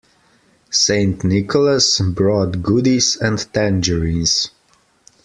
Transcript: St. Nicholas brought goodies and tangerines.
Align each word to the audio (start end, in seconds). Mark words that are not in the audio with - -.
St. 0.71 1.23
Nicholas 1.23 1.99
brought 2.01 2.63
goodies 2.63 3.15
and 3.17 3.37
tangerines. 3.53 4.49